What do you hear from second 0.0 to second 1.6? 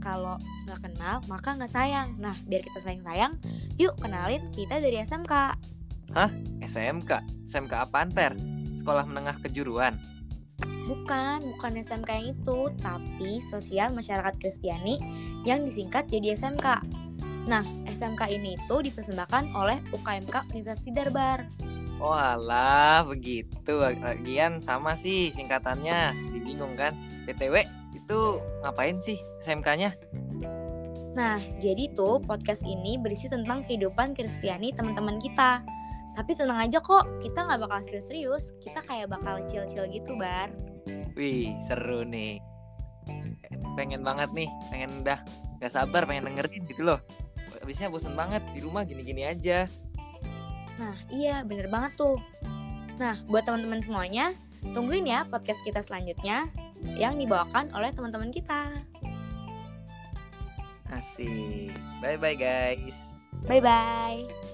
kalau nggak kenal maka